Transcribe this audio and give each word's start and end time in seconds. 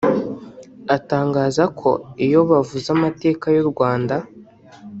Atangaza 0.95 1.63
ko 1.79 1.89
iyo 2.25 2.39
bavuze 2.49 2.87
amateka 2.95 3.45
y’u 3.55 3.65
Rwanda 3.71 4.15